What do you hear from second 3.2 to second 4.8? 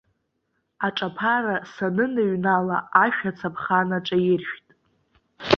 ацаԥха наҿаиршәт.